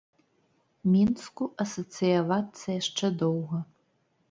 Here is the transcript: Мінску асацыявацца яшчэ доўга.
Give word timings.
Мінску 0.93 1.43
асацыявацца 1.65 2.65
яшчэ 2.81 3.05
доўга. 3.23 3.65